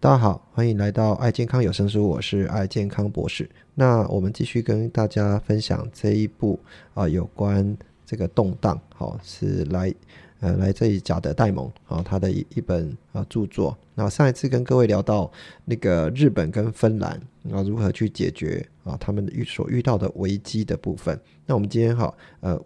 [0.00, 3.50] 大家好，欢迎来到爱健康有声书，我是爱健康博士。
[3.74, 6.56] 那我们继续跟大家分享这一部
[6.94, 7.76] 啊，有关
[8.06, 9.92] 这个动荡，好是来
[10.38, 13.76] 呃来自于贾德戴蒙啊，他的一一本啊著作。
[13.96, 15.28] 那上一次跟各位聊到
[15.64, 21.20] 那个日本跟芬兰啊如何去解决啊他们遇所遇到的危机的部分。
[21.44, 22.56] 那我们今天好呃。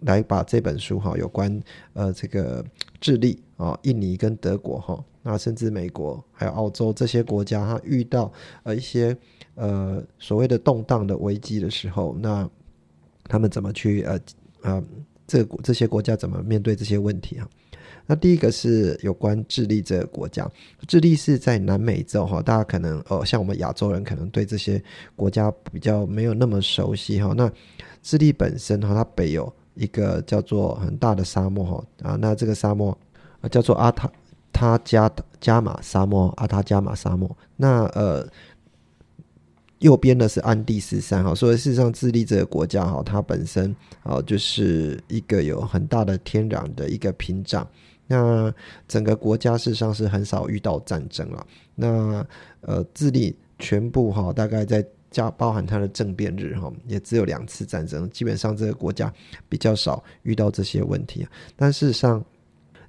[0.00, 1.60] 来把这本书哈，有关
[1.94, 2.62] 呃这个
[3.00, 8.30] 智利啊、印尼跟德国哈，那甚至美国还有澳洲这些国家，它遇到
[8.62, 9.16] 呃一些
[9.54, 12.48] 呃所谓的动荡的危机的时候，那
[13.24, 14.20] 他们怎么去呃
[14.62, 14.84] 呃
[15.26, 17.48] 这这些国家怎么面对这些问题啊？
[18.08, 20.48] 那第一个是有关智利这个国家，
[20.86, 24.80] 智利是在南美洲哈，大家可能哦像我们亚洲人可能对这些
[25.16, 27.34] 国家比较没有那么熟悉哈。
[27.36, 27.50] 那
[28.02, 32.96] 智利本身哈，它北有一个叫做很大的沙漠哈啊，那这个沙漠
[33.40, 34.10] 啊叫做阿塔
[34.52, 37.36] 他加加马沙漠，阿塔加马沙漠。
[37.56, 38.26] 那呃
[39.80, 47.66] 右边的是安第斯山哈，所以事实上智利这个国家哈，它本身啊就是一个有很大的天然的一个屏障。
[48.06, 48.52] 那
[48.86, 51.46] 整个国家事实上是很少遇到战争了。
[51.74, 52.26] 那
[52.60, 54.84] 呃智利全部哈大概在。
[55.08, 59.10] 加包含它的政变日哈，也只有两次战争，基本上这个国家
[59.48, 61.26] 比较少遇到这些问题。
[61.54, 62.22] 但事实上，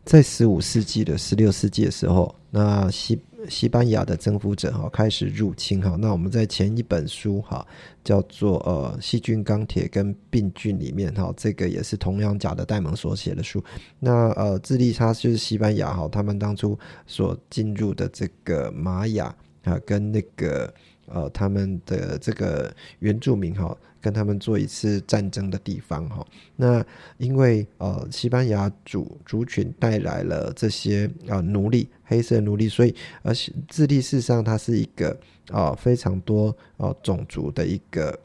[0.07, 3.19] 在十五世纪的十六世纪的时候，那西
[3.49, 5.97] 西班牙的征服者哈开始入侵哈。
[5.99, 7.67] 那我们在前一本书哈
[8.05, 13.61] 叫做呃细菌钢铁跟病菌里面哈，这个也是同样假的戴蒙所写的书。
[13.99, 19.35] 那呃智利它就是西班牙哈，他们当初所进入的这个玛雅
[19.65, 20.73] 啊跟那个。
[21.07, 26.85] 呃，他们的这个原住民哈，跟他们做一次战争的地方哈，那
[27.17, 35.17] 因为呃，西班牙族族群带来了这些啊奴隶，黑色奴隶，所以而且智利事实上它是一个
[35.49, 38.17] 啊非常多啊种族的一个。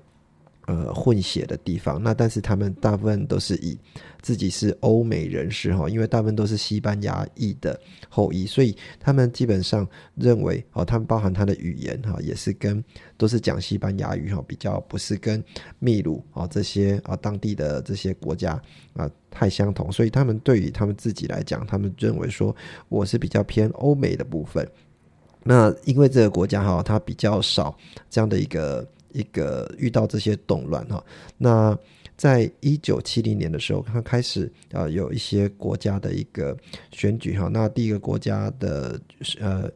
[0.67, 3.77] 呃，混血的地方，那但是他们大部分都是以
[4.21, 7.79] 自己是欧美人士哈，因为大部分都是西班牙裔的
[8.09, 9.85] 后裔，所以他们基本上
[10.15, 12.83] 认为哦，他们包含他的语言哈，也是跟
[13.17, 15.43] 都是讲西班牙语哈，比较不是跟
[15.81, 18.53] 秘鲁啊这些啊当地的这些国家
[18.95, 22.55] 啊太相同，所以他们对于他们自己来讲，他们认为说
[22.89, 24.65] 我是比较偏欧美的部分。
[25.43, 27.77] 那因为这个国家哈，它比较少
[28.09, 28.89] 这样的一个。
[29.13, 31.05] 一个遇到这些动乱哈，
[31.39, 31.79] 那
[32.17, 36.57] 在一九七零年的时候，他开始啊有一些国家的一个
[36.93, 37.49] 选举哈。
[37.49, 39.01] 那第一个国家的
[39.41, 39.69] 呃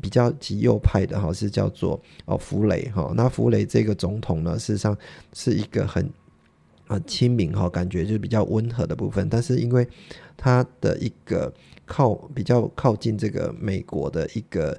[0.00, 3.12] 比较极右派的哈是叫做哦弗雷哈。
[3.16, 4.96] 那弗雷这个总统呢，事实上
[5.32, 6.08] 是一个很
[6.86, 9.28] 啊亲民哈，感觉就是比较温和的部分。
[9.28, 9.86] 但是因为
[10.36, 11.52] 他的一个
[11.84, 14.78] 靠比较靠近这个美国的一个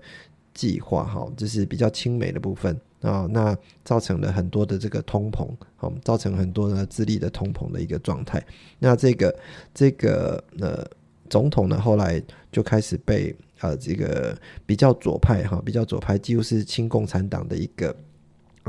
[0.53, 2.79] 计划哈，就是比较亲美的部分。
[3.01, 8.45] 啊，那造成了很多的这个通膨，好，造成很多呢智利的通膨的一个状态。
[8.77, 9.33] 那这个
[9.73, 10.85] 这个呃
[11.29, 12.21] 总统呢，后来
[12.51, 17.95] 就开始被呃这个比较左派哈，比较左派，几乎是亲共产党的一个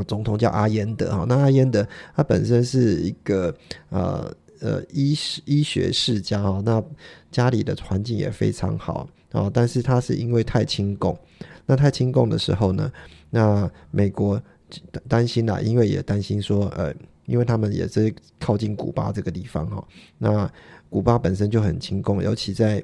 [0.06, 1.24] 总统叫阿耶德哈。
[1.28, 3.52] 那阿耶德他本身是一个
[3.88, 6.82] 呃呃医医学世家哈，那
[7.32, 11.18] 家里的环境也非常好啊，但是他是因为太亲共，
[11.70, 12.90] 那太亲共的时候呢？
[13.30, 14.42] 那美国
[15.06, 16.92] 担心啦，因为也担心说，呃，
[17.26, 19.86] 因为他们也是靠近古巴这个地方哈。
[20.18, 20.52] 那
[20.88, 22.82] 古巴本身就很亲共，尤其在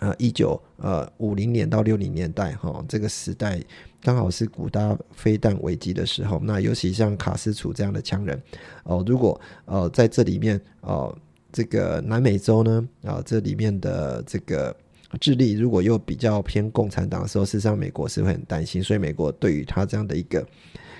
[0.00, 3.62] 呃一九呃五零年到六零年代哈，这个时代
[4.02, 6.40] 刚好是古巴飞弹危机的时候。
[6.42, 8.42] 那尤其像卡斯楚这样的强人
[8.82, 11.16] 哦，如果呃在这里面哦，
[11.52, 14.74] 这个南美洲呢啊，这里面的这个。
[15.20, 20.46] 智利如果又比较偏共产党的时候，事实上美国是会很担心，所以美国对于他这样的一个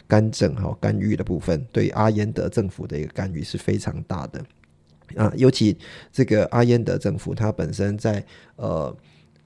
[0.06, 4.44] 干政哈干预的部分，对阿耶德政府的一个干预是非常大的
[5.16, 5.76] 啊，尤其
[6.12, 8.24] 这个阿耶德政府，他本身在
[8.56, 8.96] 呃。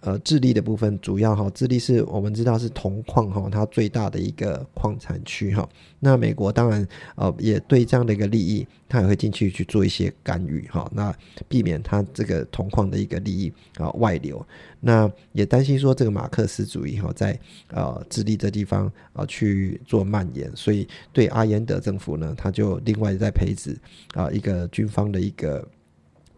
[0.02, 5.68] 呃，智利的部分主要哈，智利是我们知道是铜矿哈，它最大的一个矿产区哈。
[6.00, 6.84] 那美国当然
[7.14, 11.14] 呃也对这样的一个利益，它也会进去去做一些干预哈，那
[11.48, 14.44] 避免它这个铜矿的一个利益啊外流。
[14.80, 17.38] 那也担心说这个马克思主义哈在
[17.68, 23.78] 呃智利这地方啊去做蔓延，所以对阿延德政府呢，他就另外在培植
[24.14, 25.64] 啊一个军方的一个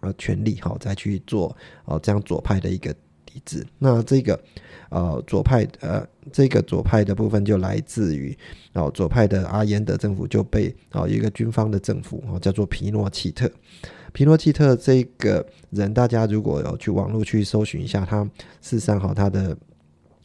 [0.01, 1.57] 呃权力哈，再去做
[1.87, 2.95] 哦这样左派的一个。
[3.35, 4.41] 一致，那这个
[4.89, 8.37] 呃左派呃这个左派的部分就来自于
[8.73, 13.51] 哦左派的阿延德政府就被哦一个军方的政府哦叫做皮诺奇特，
[14.13, 18.25] 皮诺奇特这个人大家如果有去网络去搜寻一下，他
[18.63, 19.57] 事实上哈他的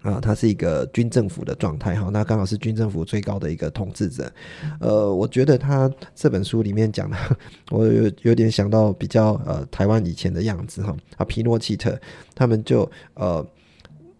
[0.02, 4.32] 啊，他是一个军政府的状态哈，那刚好是军政府最高的一个统治者。
[4.80, 7.18] 呃，我觉得他这本书里面讲的，
[7.70, 10.96] 我有有点想到比较呃台湾以前的样子哈。
[11.18, 12.00] 啊，皮诺奇特
[12.34, 13.46] 他们就呃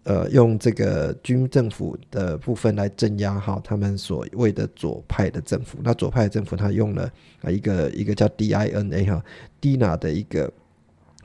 [0.02, 5.78] 呃用这个军政府的部分来镇压哈他们所谓的左派的政府。
[5.82, 7.10] 那左派政府他用了
[7.40, 9.24] 啊一个一个叫 DINA 哈
[9.62, 10.52] DINA 的一个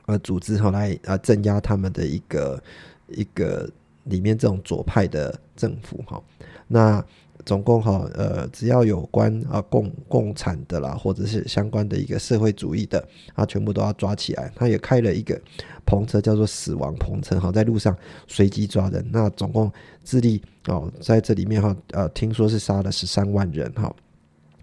[0.06, 2.64] 呃组织哈来啊镇压他们的一个
[3.10, 3.70] 一个。
[4.06, 6.22] 里面这种左派的政府哈，
[6.68, 7.06] 那
[7.46, 14.52] 总共哈呃只要有关啊共共产的啦，或者是相关的一个社会主义的，啊全部都要抓起来。
[14.56, 15.40] 他也开了一个
[15.86, 17.96] 篷车，叫做死亡篷车哈，在路上
[18.28, 19.06] 随机抓人。
[19.12, 19.72] 那总共
[20.04, 23.94] 智利哦在这里面哈呃听说是杀了十三万人哈。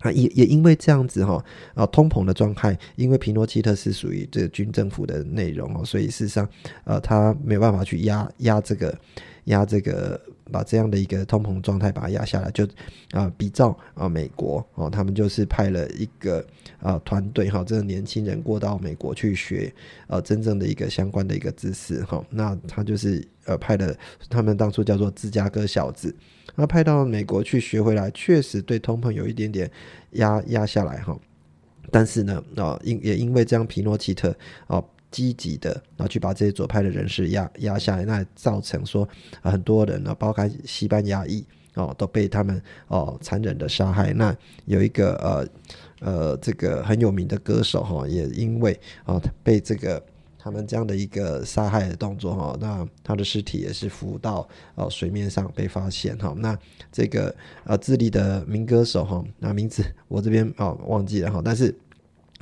[0.01, 1.41] 啊，也也因为这样子哈，
[1.75, 6.49] 啊，通膨的状态，因为皮诺契特是属于这个军政府的内容哦，所以事实上，
[6.83, 8.93] 呃，他没有办法去压压这个
[9.45, 12.67] 压这个，把这样的一个通膨状态把它压下来，就
[13.11, 16.45] 啊，比照啊美国哦，他们就是派了一个
[16.81, 19.73] 啊团队哈，这个年轻人过到美国去学
[20.07, 23.97] 呃真正的一个相关的一个知识哈，那他就是呃派的，
[24.31, 26.15] 他们当初叫做芝加哥小子。
[26.55, 29.71] 那派到美国去学回来，确实对通膨有一点点
[30.13, 31.19] 压压下来哈。
[31.91, 34.35] 但是呢，啊，因也因为这样，皮诺奇特
[34.67, 39.09] 啊积极的然后去把这些左派的人士压压下来，那造成说
[39.41, 41.45] 很多人呢，包括西班牙裔
[41.75, 44.13] 哦，都被他们哦残忍的杀害。
[44.13, 45.49] 那有一个呃
[46.01, 50.03] 呃这个很有名的歌手哈，也因为啊被这个。
[50.45, 56.35] 他们这样的一个杀害的动作哈，那他的尸体也是浮到呃水面上被发现哈。
[56.37, 56.59] 那
[56.91, 57.33] 这个
[57.63, 61.73] 呃智利的民歌手哈，那名字我这边哦忘记了哈，但是。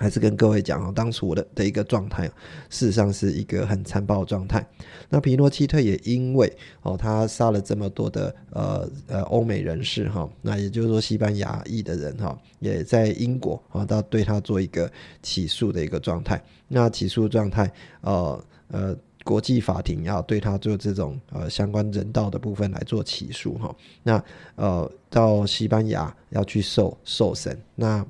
[0.01, 2.27] 还是跟各位讲哦，当初我的的一个状态，
[2.71, 4.67] 事实上是一个很残暴的状态。
[5.11, 6.51] 那皮诺契特也因为
[6.81, 14.91] 哦，他杀了这么多的呃呃欧美人士哈，那也就是说西班牙裔的人哈，也在英国啊，到对他做一个
[15.23, 16.43] 起诉的一个状态。
[16.67, 17.71] 那起诉状态
[18.01, 23.77] 呃呃，国际法庭要对他做这种呃相关人道的部分来做起诉哈。
[24.03, 24.25] 那
[24.55, 28.03] 呃到西班牙要去受受审那。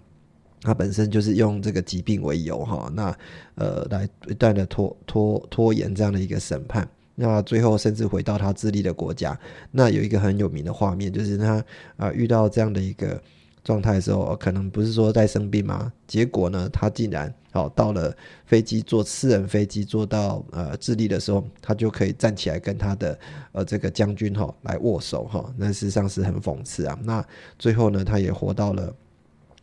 [0.63, 3.17] 他本身就是用这个疾病为由哈，那
[3.55, 9.39] 呃来不断的拖拖拖延这样的一个审判，那最后甚至回到他自立的国家，
[9.71, 11.65] 那有一个很有名的画面，就是他
[11.97, 13.19] 啊遇到这样的一个
[13.65, 18.15] 状态的时候，可能不是说在生病嘛，结果呢他竟然哦到了
[18.45, 23.19] 飞机坐私人飞机坐到呃智利的时候，他就可以站起来跟他的
[23.53, 27.25] 呃这个将军哈来握手哈，那事实上是很讽刺啊，那
[27.59, 28.95] 最后呢他也活到了。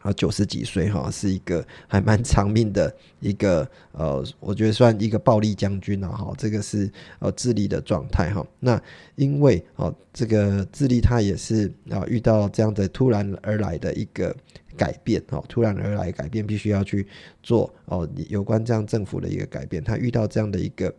[0.07, 6.33] 啊，九十几岁哈，是一个还蛮长命的一个呃，我觉得算一个暴力将军了哈。
[6.37, 6.89] 这个是
[7.19, 8.45] 呃智利的状态哈。
[8.61, 8.81] 那
[9.15, 14.33] 因为哦，这个智利他也是啊遇到这样的突然而来的一个
[14.77, 17.05] 改变哦，突然而来改变必须要去
[17.43, 20.93] 做哦，有关这样政府的一个改变，他遇到这样的一个。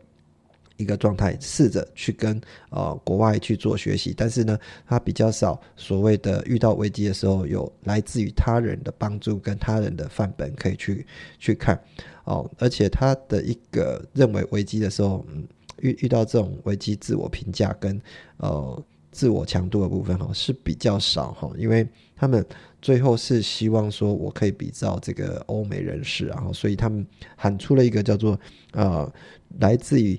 [0.78, 2.40] 一个状态，试着去跟
[2.70, 11.04] 呃国外去做学习，但是呢，他比较少所谓的遇到危机的时候有来自于他人的帮助跟他人的范本可以去
[11.40, 11.78] 去看
[12.24, 15.46] 哦，而且他的一个认为危机的时候，嗯，
[15.80, 18.00] 遇遇到这种危机自我评价跟
[18.36, 22.44] 呃自我强度的部分哈是比较少哈，因为他们
[22.80, 27.04] 最后是希望说我可以比照这个欧美人士，然后所以他们
[27.34, 28.38] 喊出了一个叫做
[28.70, 29.12] 呃
[29.58, 30.16] 来自于。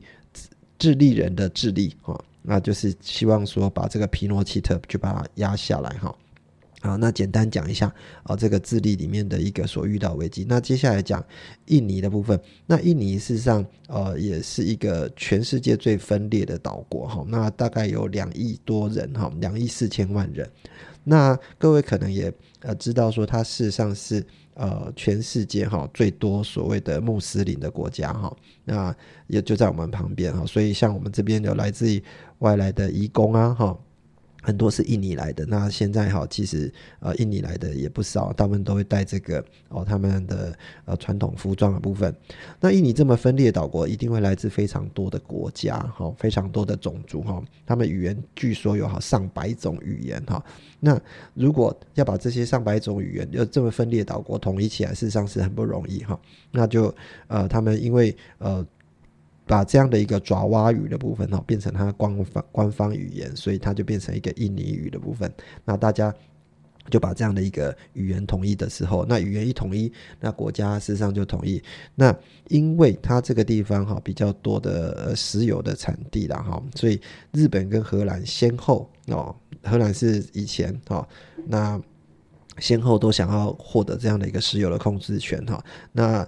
[0.80, 6.16] 智利人的智利哈，那就是希望说把这个皮诺奇特就把它压下来哈。
[6.82, 7.94] 好，那简单讲一下
[8.24, 10.46] 啊，这个智利里面的一个所遇到危机。
[10.48, 11.24] 那接下来讲
[11.66, 12.40] 印尼的部分。
[12.66, 17.26] 那印尼事实上呃也是一个全世界最分裂的岛国哈。
[17.28, 20.50] 那大概有两亿多人哈，两亿四千万人。
[21.04, 24.26] 那各位可能也呃知道说，它事实上是。
[24.54, 28.96] 呃，全世界哈最多所谓的穆斯林的国家哈，那
[29.28, 32.04] 也就在我们旁边哈，所以像我们这边有来自于
[32.40, 33.78] 外来的移工啊哈。
[34.42, 42.16] 很多是印尼来的，那现在哈，其实呃，印尼来的也不少，他们都会带这个哦，他们的呃传统服装的部分。
[42.60, 50.44] 那印尼这么分裂岛国，一定会来自非常多的国家哈，非常多的种族哈，他们语言据说有好上百种语言哈。
[50.80, 51.00] 那
[51.34, 56.20] 如果要把这些上百种语言要这么分裂岛国统一起来，事实上是很不容易哈。
[56.52, 56.94] 那就
[57.28, 58.66] 呃，他们因为呃。
[59.50, 65.34] 把这样的一个爪哇语的部分哈变成它官方官方语言，所以它就变成一个印尼语的部分。
[65.66, 66.14] 那大家
[66.92, 71.60] 就把这样的一个语言统一的时候，那语言一统一，那国家事实上就统一。
[71.96, 72.16] 那
[72.50, 77.02] 因为它这个地方哈比较多的石油的产地了哈，所以
[77.32, 81.08] 日本跟荷兰先后哦，荷兰是以前哈，
[81.48, 81.82] 那
[82.60, 85.64] 先后都想要获得这样的一个石油的控制权哈。
[85.92, 86.28] 那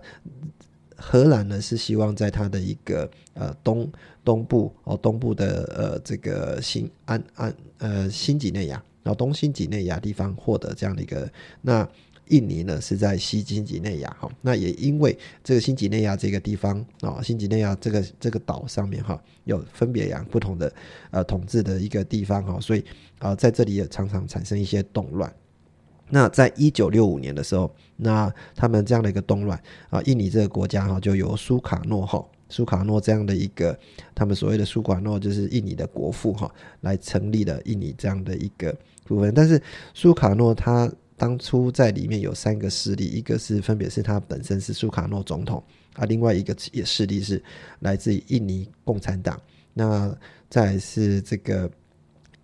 [1.02, 3.92] 荷兰呢是希望在它的一个呃东
[4.24, 8.82] 东部哦东部的呃这个新安安呃新几内亚。
[9.04, 11.28] 然后东新几内亚地方获得这样的一个，
[11.64, 11.90] 那
[12.28, 20.72] 印尼呢是在西新几内亚哈，那也因为这个新几内亚这个地方啊，新几内亚这个这个岛上面哈，有分别养不同的
[21.10, 22.86] 呃统治的一个地方哈，所以
[23.18, 25.34] 啊在这里也常常产生一些动乱。
[26.12, 32.24] 那在一九六五年的时候，那他们这样的一个动乱啊，印尼这个国家哈就由苏卡诺哈。
[32.50, 33.80] 苏卡诺这样的一个，
[34.14, 38.76] 他们所谓的苏卡诺就是印尼的国父哈，来成立了印尼这样的一个
[39.06, 39.34] 部分。
[39.34, 39.62] 但是
[39.94, 45.64] 苏卡诺他当初在里面有三个势力，一个是分别是他本身是苏卡诺总统
[45.94, 47.42] 啊，另外一个也势力是
[47.80, 49.40] 来自于印尼共产党，
[49.74, 50.14] 那
[50.50, 51.72] 再是这个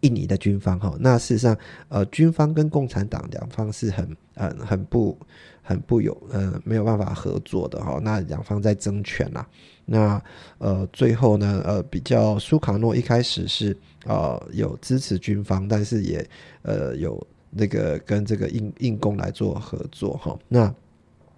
[0.08, 0.96] 印尼的军方哈。
[1.00, 1.58] 那事实上，
[1.90, 5.18] 呃，军方跟共产党两方是很呃很不
[5.62, 8.00] 很不有呃没有办法合作的哈。
[8.02, 9.46] 那两方在争权呐。
[9.86, 10.22] 那
[10.58, 16.26] 呃，最后呢，呃，比较苏卡诺一开始是呃有支持军方，但是也
[16.62, 20.38] 呃有那个跟这个印印共来做合作哈。
[20.48, 20.74] 那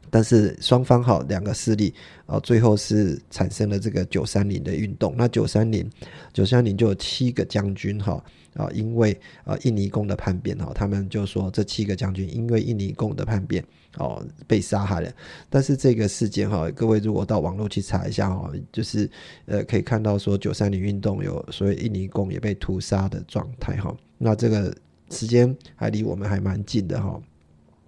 [0.10, 1.94] 但是双方哈两个势力
[2.26, 5.14] 啊，最后是产生了这个九三零的运动。
[5.18, 5.90] 那九三零
[6.34, 8.24] 九三零就有七个将军哈
[8.56, 13.64] 啊，因为啊印尼共的叛变哈，他们就说这七个将军因为印尼共的叛变。
[13.98, 15.12] 哦，被杀害了。
[15.50, 19.10] 但是这个事件哈，各位如果到网络去查一下哈，就是
[19.48, 23.94] 呃可以看到说九三零运动有所谓印尼公也被屠杀的状态哈。
[24.20, 24.74] 那这个
[25.10, 27.20] 时间还离我们还蛮近的哈。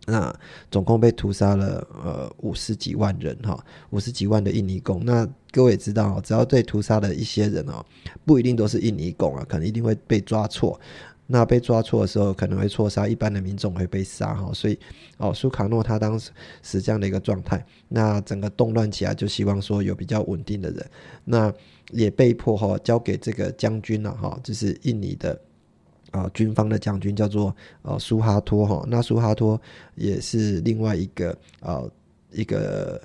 [0.08, 0.34] 那
[0.70, 5.04] 总共被屠杀了呃五十几万人哈，五十几万的印尼工。
[5.06, 7.86] 那各位也知道，只要对屠杀的一些人哦，
[8.26, 10.80] 不一定都是印尼工啊，可能一定会被抓错。
[11.28, 14.78] 那被抓错的时候，可能会错杀一般的民众会被杀哈，所以
[15.18, 16.30] 哦，苏卡诺他当时
[16.62, 20.86] 是这样的一个状态，那整个动乱起来就希望说有比较稳定的人，
[21.24, 21.54] 那
[21.92, 25.40] 也被迫哈交给这个将军了哈，就是印尼的
[26.12, 29.60] 啊军方的将军叫做呃苏哈托哈，那苏哈托
[29.96, 31.92] 也是另外一个呃
[32.32, 33.02] 一个。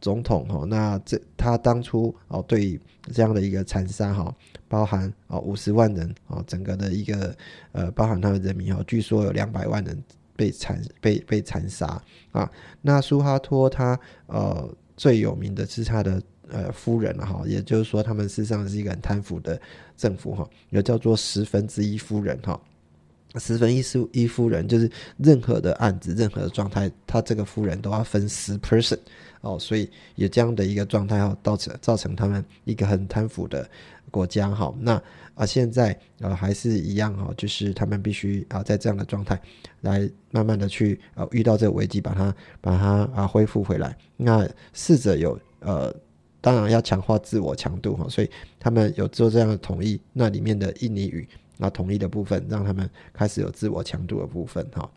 [0.00, 2.78] 总统哈，那这他当初哦对
[3.12, 4.32] 这样的一个残杀哈，
[4.68, 7.36] 包含哦五十万人哦，整个的一个
[7.72, 10.00] 呃，包含他的人民哦，据说有两百万人
[10.36, 12.00] 被残被被残杀
[12.30, 12.48] 啊。
[12.80, 19.60] 那苏哈托他呃最有名的是他的呃夫人了哈，也就是说他们事实上是一个很贪腐的
[19.96, 22.60] 政府哈，有叫做十分之一夫人哈。
[23.38, 28.98] 十分一夫一夫人就是任何的案子、任何的状态，他这个夫人都要分十 person
[29.42, 33.68] 哦，所以有这样的一个状态哦，造成造成他们一个很贪腐的
[34.10, 34.74] 国家哈。
[34.80, 35.00] 那
[35.34, 39.38] 啊，现在呃还是一样哈，就是他们必须啊在这样的状态
[39.82, 43.94] 来慢慢的去呃遇到这个危机，把它把它啊恢复回来。
[44.16, 45.94] 那试着有呃，
[46.40, 51.28] 当然要强化自我强度哈，所以他们有做这样的统一，那里面的印尼语。
[51.60, 54.88] 那统一的部分，让他们开始有自我强度的部分，哈。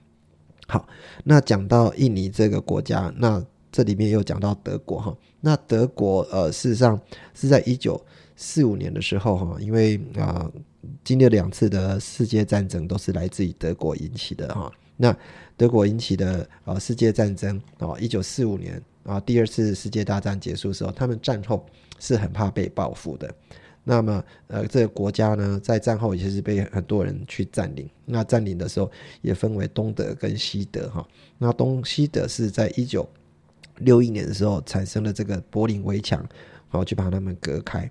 [0.67, 0.88] 好，
[1.24, 5.17] 那讲到印尼这个国家，那这里面又讲到德国，哈。
[5.39, 7.01] 那德国，呃，事实上
[7.33, 8.00] 是在一九
[8.36, 10.48] 四五年的时候，哈，因为啊，
[11.03, 14.71] 经历两次的世界战争都是来自于德国引起的，哈。
[14.95, 15.17] 那
[15.57, 21.65] 德国引起的呃世界战争，哦，一九四五年啊，第二次世界大战结束的时候，他们战后
[22.00, 23.34] 是很怕被报复的。
[23.84, 27.89] 那么，呃，这个国家呢，在战后也是被很多人去占领。
[28.05, 28.91] 那占领的时候，
[29.22, 31.03] 也分为东德跟西德哈。
[31.39, 33.10] 那东西德是在一九
[33.77, 37.89] 六一年的时候产生了这个柏林围墙，然后去把他们隔开。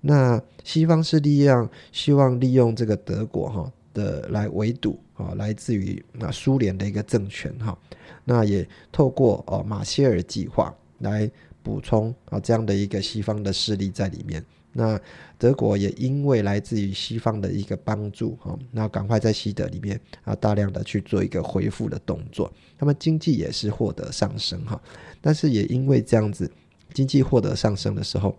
[0.00, 7.78] 那西方是力量希望利用这个德国哈的来围堵啊，来自于那苏联的一个政权哈。
[8.24, 11.30] 那也透过哦马歇尔计划来
[11.62, 14.44] 补充啊这样的一个西方的势力在里面。
[14.76, 15.00] 那
[15.38, 24.80] 德国也因为来自于西方的一个帮助，哈，那赶快在西德里面啊大量的去做一个恢复的动作，那么经济也是获得上升，哈，
[25.20, 26.50] 但是也因为这样子
[26.92, 28.36] 经济获得上升的时候，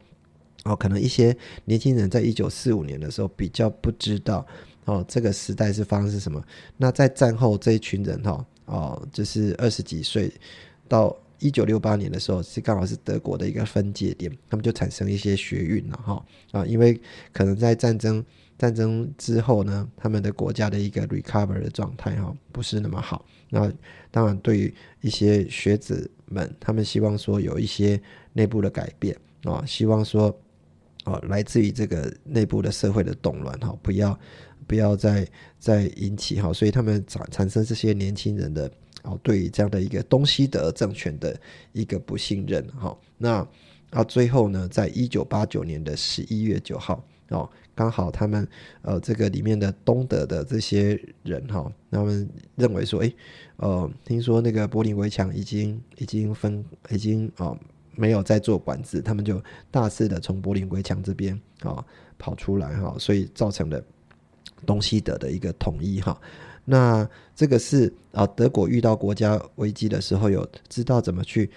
[0.65, 1.33] 哦，可能一些
[1.63, 4.45] 年轻人在一九四五年的时候比较不知道，
[4.85, 6.41] 哦，这个时代是发生是什么？
[6.77, 10.31] 那在战后这一群人，哈，哦，就是二十几岁
[10.87, 11.15] 到。
[11.39, 16.99] 一九六八年的时候，是刚好是德国的一个分界点，他们就产生一些学运了哈啊，因为
[17.33, 18.23] 可能在战争
[18.57, 23.25] 战争之后呢，他们的国家的一个 recover 的状态哈，不是那么好。
[23.49, 23.71] 那
[24.11, 28.01] 当然，对于一些学子们，他们希望说有一些
[28.31, 30.35] 内部的改变啊，希望说
[31.03, 34.17] 哦，来自于这个内部的社会的动乱哈，不要
[34.67, 35.27] 不要再
[35.60, 38.72] 再引起哈，所以他们产产生这些年轻人的
[39.03, 41.39] 哦，对于这样的一个东西德政权的
[41.72, 42.98] 一个不信任哈。
[43.17, 43.48] 那
[43.91, 47.50] 啊，最后呢，在一九八九年的十一月九号哦。
[47.77, 48.48] 刚好他们
[48.84, 53.13] 呃，这个里面的东德的这些人哈，他们认为说，哎，
[53.57, 57.57] 呃，听说那个柏林围墙已经已经分已经哦
[57.93, 61.86] 没有在做管制，他们就大肆的从柏林围墙这边啊
[62.17, 63.84] 跑出来哈，所以造成了
[64.65, 66.19] 东西德的一个统一哈。
[66.63, 71.49] 那这个是啊，德国遇到国家危机的时候，有知道怎么去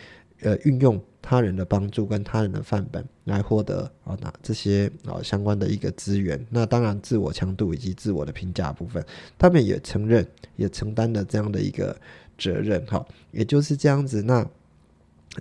[0.42, 1.00] 呃运用。
[1.21, 9.04] 他人的帮助跟他人的范本来获得啊，那这些啊相关的一个资源，那当然自我强度以及自我的评价部分，
[9.37, 10.26] 他们也承认
[10.57, 11.95] 也承担了这样的一个
[12.38, 14.23] 责任哈，也就是这样子。
[14.23, 14.49] 那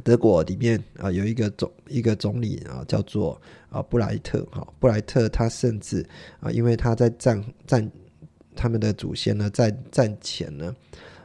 [0.03, 3.39] 德国里面啊有一个总一个总理啊叫做
[3.69, 6.05] 啊布莱特哈，布莱特他甚至
[6.39, 7.91] 啊因为他在战战
[8.55, 10.75] 他们的祖先呢在战前呢。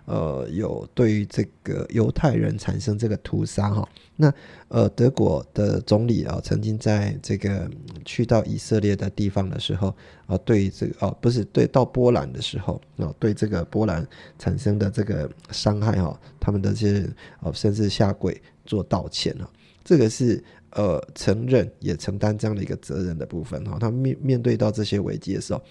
[0.05, 4.35] 呃，有对于这个犹太人产生这个屠杀哈，那
[4.67, 7.71] 呃，德国的总理啊，曾经在这个
[8.05, 9.95] 去到以色列的地方的时候
[10.27, 14.05] 啊，对这个哦，不是对到波兰的时候啊，对这个波兰
[14.41, 17.09] 产生的这个伤害哈，他们的这些
[17.39, 19.49] 哦，甚至下跪做道歉啊，
[19.85, 20.43] 这个是
[20.75, 25.63] 呃承认也承担这样的一个责任的部分哈，他们面面对到这些危机的时候，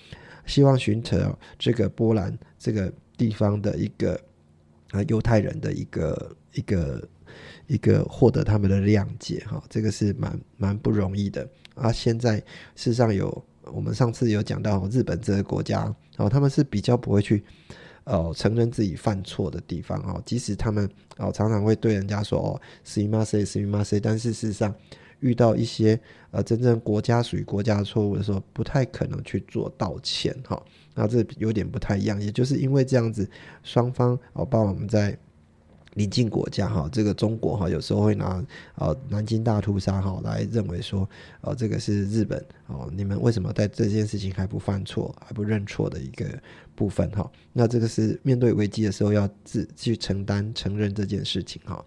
[0.45, 1.17] 希望寻求
[1.59, 2.91] 这个波兰这个。
[3.17, 4.19] 地方的一个
[4.89, 7.07] 啊犹太人的一个一个
[7.67, 11.91] 一个获得他们的谅解哈，这个是蛮蛮不容易的啊。
[11.91, 12.43] 现在事
[12.75, 15.81] 实上有我们上次有讲到日本这个国家
[16.17, 17.43] 然哦，他们是比较不会去
[18.03, 24.73] 呃承认自己犯错的地方哦，即使他们哦常常会对人家说哦是密码谁是密码谁，但事实上
[25.19, 25.99] 遇到一些
[26.31, 30.61] 呃真正国家属于国家错误的时候，不太可能去做道歉哈。
[30.93, 33.29] 那这有点不太一样，也就是因为这样子，
[33.63, 35.17] 双方哦，包括我们在
[35.93, 38.43] 邻近国家哈，这个中国哈，有时候会拿
[38.75, 41.07] 呃南京大屠杀哈来认为说，
[41.41, 46.25] 呃这个是日本哦，你们为什么在这件事情还不犯错，还不认错的一个
[46.75, 47.29] 部分哈？
[47.53, 51.83] 那这个是面对危机的时候要自去承担承认这件事情哈。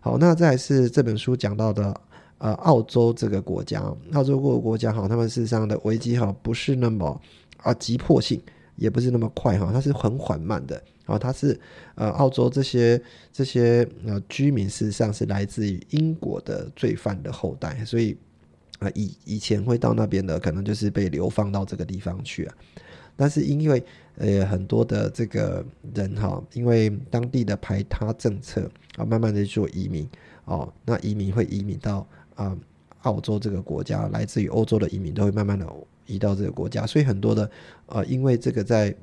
[0.00, 2.00] 好，那再是这本书讲到的
[2.38, 3.80] 呃澳洲这个国家，
[4.12, 7.20] 澳洲各个国家哈，他们事实上的危机哈不是那么。
[7.62, 8.40] 啊，急迫性
[8.80, 10.74] 也不是那么快哈，它是很缓慢的。
[11.06, 11.58] 然后它是
[11.96, 13.00] 呃，澳洲这些
[13.32, 18.16] 这些呃居民事实上是来自于英国的罪犯的后代，所以
[18.78, 22.54] 啊以以前会到那边的，可能就是被流放到这个地方去啊。
[23.16, 23.84] 但是因为
[24.16, 25.64] 呃很多的这个
[25.94, 30.08] 人哈，因为当地的排他政策啊，慢慢的做移民
[30.44, 32.56] 哦，那移民会移民到啊
[33.02, 35.66] 澳洲这个国家，来自于欧洲的移民都会慢慢的。
[36.10, 37.50] 移到这个国家，所以很多的
[37.86, 38.94] 呃，因为这个在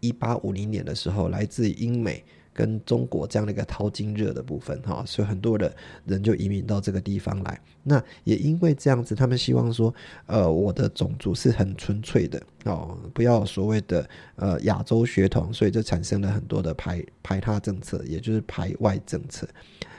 [0.00, 7.60] 一八五零年的时候，来自英美跟中国这样的一个淘金热的部分哈，所以很多的人就移民到这个地方来。
[7.82, 9.94] 那也因为这样子，他们希望说，
[10.26, 19.48] 呃，我的种族是很纯粹的哦，不要所谓的呃亚洲血统，所以就产生了很多的排排他政策，也就是排外政策，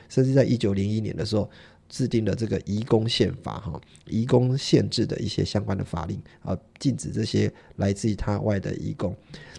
[0.10, 1.49] 甚至在一九零一年的时候。
[1.91, 9.13] 制定了这个移工宪法，哈，移工限制的一些相关的法令啊，禁止这些来自于他外的移工。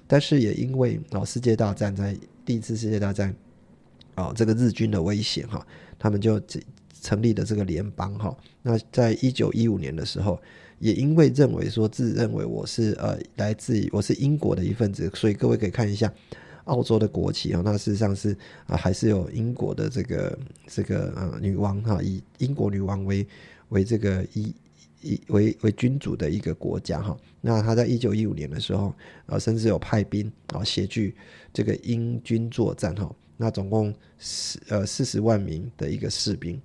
[0.06, 2.16] 但是也因为啊，世界大战在
[2.46, 3.34] 第一次世界大战
[4.14, 5.64] 啊，这个日军的威胁哈，
[5.98, 6.40] 他们就
[7.02, 8.34] 成立了这个联邦哈。
[8.62, 10.40] 那在一九一五年的时候，
[10.78, 16.10] 也因为认为说自认为我是呃来自于我是英国的一份子，所以各位可以看一下。
[16.64, 23.26] 澳洲的国旗啊，那事实上是啊，还是有英国的这个这个呃女王哈，以英国女王为
[23.70, 24.54] 为这个一
[25.00, 27.16] 一为为君主的一个国家哈。
[27.40, 28.94] 那他在一九一五年的时候
[29.26, 31.00] 啊，甚至有派兵啊协助
[31.52, 33.12] 这个英军作战哈。
[33.36, 36.60] 那总共四呃四十万名的一个士兵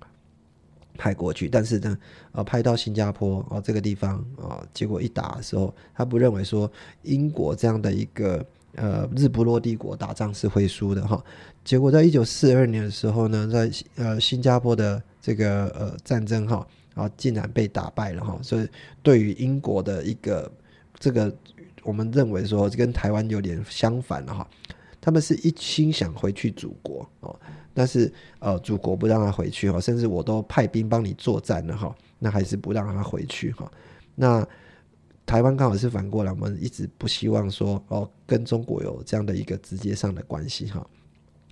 [0.96, 1.98] 派过去，但是呢，
[2.30, 6.70] 呃派到新加坡啊这个地方啊，结果一打的时候，他不认为说
[7.02, 8.46] 英国这样的一个。
[8.80, 11.22] 呃，日不落帝国打仗是会输的哈。
[11.64, 18.38] 结果在一九四二年的时候呢，在呃新加坡的这个呃战争哈，啊竟然被打败了哈。
[18.40, 18.68] 所以
[19.02, 20.50] 对于英国的一个
[20.98, 21.34] 这个，
[21.82, 24.48] 我们认为说跟台湾有点相反了哈。
[25.00, 27.34] 他们是一心想回去祖国哦，
[27.72, 33.70] 但是呃祖国不让他回去哈，甚至我都派兵帮你作战了哈，那还是不让他回去哈。
[34.14, 34.46] 那
[35.28, 40.88] 台湾刚好是反过来，我们一直不希望说哦跟中国有这样的一个直接上的关系哈。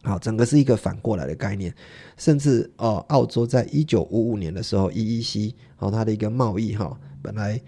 [0.03, 1.75] 好，整个是一个反过来的概念，
[2.17, 7.61] 甚至哦，澳洲在一九五五年的时候，EEC 哦，它的一个贸易哈，本来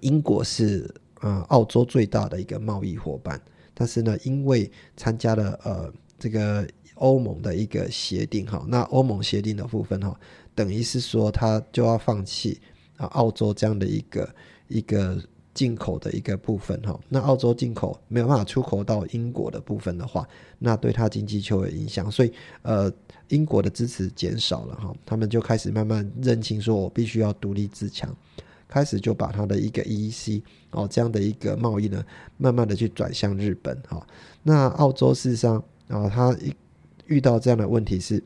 [0.00, 3.38] 英国是呃澳洲最大的一个贸易伙伴，
[3.74, 10.18] 但是呢，因为参加了呃这个欧盟的一个协定哈，那欧盟协定的部分哈，
[10.54, 12.58] 等于是说它就要放弃
[12.96, 14.34] 啊澳洲这样的一个
[14.72, 15.22] 一个。
[15.54, 20.26] 进口的一个部分哈，那澳洲进口没有办法出口到英国的部分的话，
[20.58, 22.32] 那对它经济就有影响，所以
[22.62, 22.90] 呃，
[23.28, 28.10] 英国的支持减少了哈，他们就开始慢慢认清说，我必须要独立自强，
[28.66, 32.02] 开始就把它的一个 EEC 哦这样的一个贸易呢，
[32.38, 34.06] 慢慢的去转向日本哈。
[34.42, 36.34] 那澳洲事实上啊，它
[37.04, 38.24] 遇到这样的问题是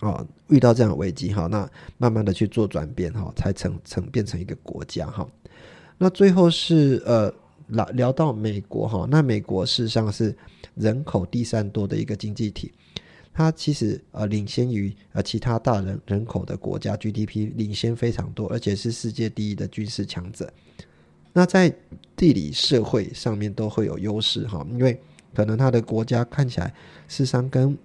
[0.00, 5.28] 啊，遇到这样的危机哈，那慢慢的去做转变哈，才成成变成一个国家哈。
[5.98, 7.32] 那最后是呃
[7.68, 10.36] 聊聊到美国哈，那美国事实上是
[10.74, 12.70] 人口第三多的一个经济体，
[13.32, 20.52] 它其实呃领先于呃其他大人人口的国家 GDP 领先非常多，而且是世界第一的军事强者。
[21.32, 21.74] 那在
[22.14, 25.00] 地理社会上面都会有优势哈，因为
[25.34, 26.66] 可能它的国家看起来
[27.08, 27.76] 事实上跟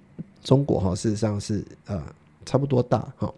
[0.43, 2.03] 中国哈事实上是呃
[2.45, 3.33] 差不多大哈，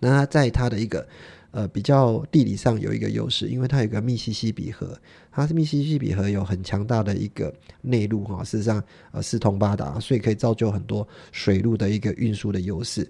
[0.00, 1.06] 那它在它的一个。
[1.54, 4.98] 呃，比较地理上有一个优势，因为它有个密西西比河，
[5.30, 13.08] 它是密西西比河有很强大的一个内陆哈，事实上呃四通八达，所以可以造就很多水路的一个运输的优势。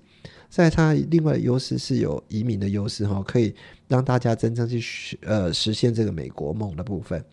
[0.51, 3.55] 在它另外的优势是有移民的优势哈，可以
[3.89, 7.25] 让大家真正去呃实现这个美国梦的部分。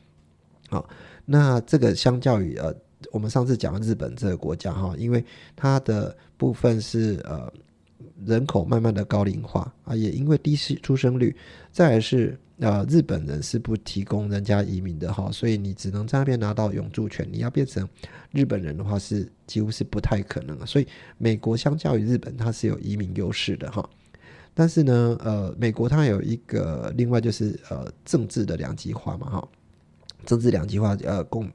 [0.69, 0.89] 好，
[1.25, 2.73] 那这个相较于呃
[3.11, 5.21] 我们上次讲日本这个国家哈，因为
[5.57, 7.51] 它的部分是呃。
[8.25, 11.35] 人口慢慢的高龄化啊，也因为低出生率，
[11.71, 17.87] 再来是呃日本人是不提供人家移民的哈，所以你只能在那边拿到永住权，你要变成
[18.31, 20.65] 日本人的话是几乎是不太可能的。
[20.65, 23.87] 所以美国相较于日本，它是有移民优势的哈。
[24.53, 29.47] 但是呢，呃，美国它有一个另外就是呃政治的两极化嘛哈，
[30.25, 31.49] 政治两极化呃共。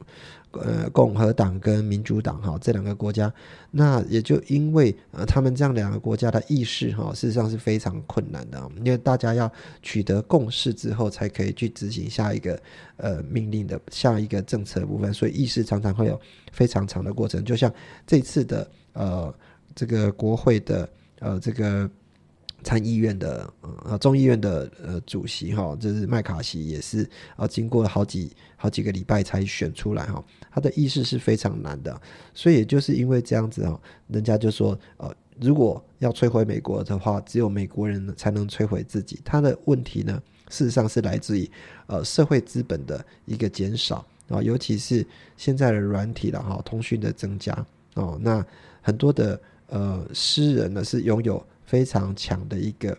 [0.52, 3.31] 呃，共和党跟民主党哈，这两个国家，
[3.72, 9.52] 那也就因为呃，他们这样两个国家的意识哈，事实上是非常困难的，因为大家要
[9.83, 12.59] 取得共识之后，才可以去执行下一个
[12.96, 16.18] 呃命令的下一个政策部分，所以意识常常会有
[16.52, 17.44] 非常长的过程。
[17.44, 17.70] 就像
[18.07, 19.35] 这次的呃
[19.74, 21.90] 这个国会的呃这个。
[22.64, 23.48] 参议院的
[23.85, 32.01] 呃众议院的呃主席哈，就是麦卡锡也是啊，经过了好几好几个礼拜才选出来哈，他的意识是非常难的，
[32.35, 39.21] 所以也就是因为这样子哈，人家就说呃，如果要摧毁美国的话，只有美国人才能摧毁自己。
[39.25, 41.51] 他的问题呢，事实上是来自于
[41.87, 48.45] 呃社会资本的一个减少啊，尤其是现在的软体了哈，通讯的增加哦，那
[48.83, 51.45] 很多的呃诗人呢是拥有。
[51.66, 52.97] 非常强的一个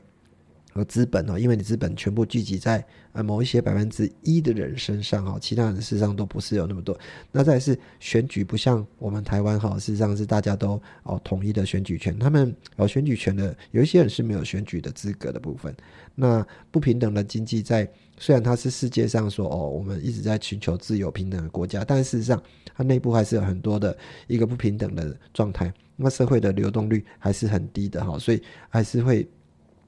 [0.77, 6.97] 和资本哦，因为你资本全部聚集在呃某一些百分之一的人身上哈，其他人事实上都不是有那么多。
[7.31, 15.75] 那再是选举不像我们台湾哈，事实上是大家都哦统一的选举权，他们哦选举权的有一些人是没有选举的资格的部分。
[16.13, 22.41] 那不平等的经济在虽然它是世界上说哦我们一直在寻求自由平等的国家，但事实上
[22.75, 25.73] 它内部还是有很多的一个不平等的状态。
[25.99, 29.27] 那社会的流动率还是很低的哈，所以还是会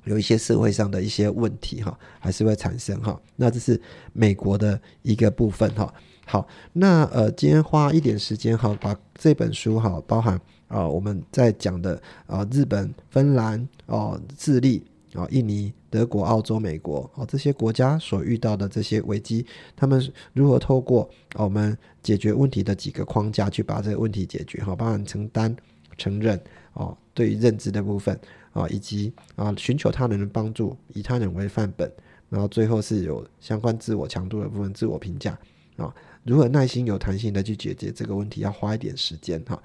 [0.09, 3.17] 有一些社会上的一些问题哈，还是会产生哈。
[3.35, 3.79] 那这是
[4.11, 5.93] 美国的一个部分哈。
[6.25, 19.45] 好，那呃，今天花一点时间哈，把这本书哈，包含啊我们在讲的啊日本、芬兰哦、智利啊、印尼、德国、澳洲、美国哦这些国家所遇到的这些危机，
[19.75, 25.55] 他们如何透过我们解决问题的几个框架去把这个问题解决哈，包含承担。
[25.97, 26.39] 承认
[26.75, 28.17] 哦，对于认知的部分
[28.51, 31.91] 啊，以及啊寻求他人的帮助，以他人为范本，
[32.29, 35.38] 然后最后是有相关自我强度的部分，自我评价
[35.77, 39.62] 啊，如何耐心有弹性的去解决这个问题，要花一点时间哈。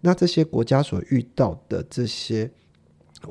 [0.00, 2.50] 那这些国家所遇到的这些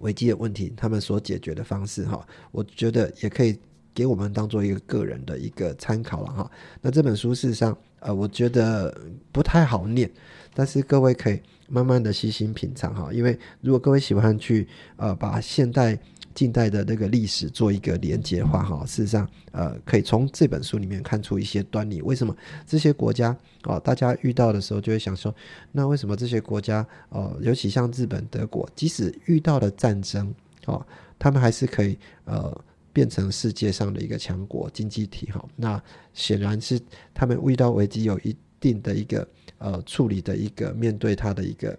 [0.02, 3.58] 危机的问题，他们所解决的方式哈，我觉得也可以
[3.94, 6.52] 给我们当做一个个人的一个参考了哈。
[6.82, 8.96] 那这本书事实上，呃，我觉得
[9.32, 10.10] 不太好念，
[10.54, 11.42] 但是各位可以。
[11.70, 16.00] 慢慢的细心品尝哈，因为如果各位喜欢去呃把现代、
[16.34, 22.02] 近代的那个历史做一个连接的话哈，事实上呃可以从这本书里面看出一些端倪。
[22.02, 22.34] 为什么
[22.66, 25.36] 这些国家哦，大家遇到的时候就会想说，
[25.74, 30.34] 那为什么这些国家哦，尤其像日本、德国，即使遇到了战争
[30.68, 30.82] 哦，
[31.20, 32.58] 他们还是可以呃。
[32.98, 35.48] 变成世界上的一个强国经济体哈。
[35.56, 35.80] 那
[36.16, 36.82] 显然是
[37.14, 39.30] 他们遇到危机有一定的一个
[39.60, 41.78] 呃处理的一个面对它的一个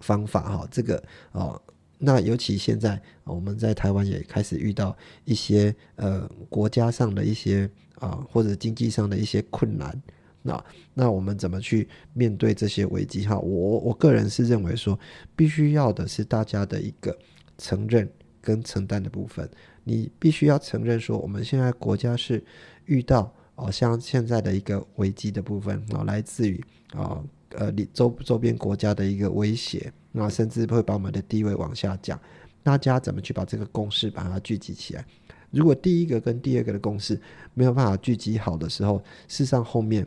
[0.00, 0.66] 方法哈。
[0.70, 1.60] 这个哦，
[1.98, 10.02] 那尤其现在我们在台湾也开始遇到一些呃国家上的一些啊或者经济上的一些困难。
[10.40, 13.26] 那那我们怎么去面对这些危机？
[13.26, 14.98] 哈，我我个人是认为说，
[15.36, 17.14] 必须要的是大家的一个
[17.58, 19.48] 承认跟承担的部分。
[19.84, 22.42] 你必须要承认说，我们现在国家是
[22.86, 27.22] 遇到哦，像现在的一个危机的部分啊，来自于啊
[27.56, 32.18] 呃你周周边国家的一个威胁，那甚至会把我们的地位往下降。
[32.62, 35.04] 大家怎么去把这个共识把它聚集起来？
[35.50, 37.20] 如果第一个跟第二个的共识
[37.54, 38.98] 没有办法聚集好的时候，
[39.28, 40.06] 事实上后面。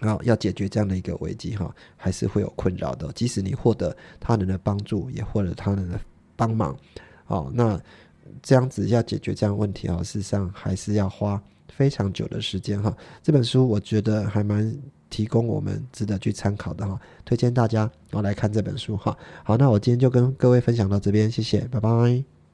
[0.00, 3.10] 啊，要解决这样的一个危机哈，还是会有困扰的。
[3.14, 5.98] 即使你获得他人的帮助，也获得他人的
[6.36, 6.78] 帮忙，
[7.26, 7.80] 哦，那
[8.42, 12.94] 这样子要解决这样问题啊，事实上还是要花非常久的时间哈。
[13.22, 14.76] 这本书我觉得还蛮
[15.10, 19.16] 提供我们值得去参考的哈，推荐大家哦来看这本书哈。
[19.44, 22.35] 好，那我今天就跟各位分享到这边，谢谢，拜拜。